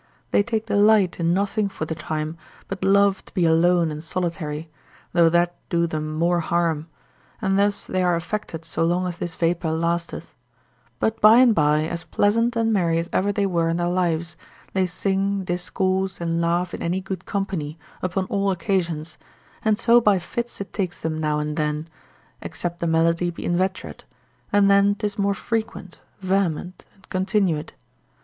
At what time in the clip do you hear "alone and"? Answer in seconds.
3.45-4.01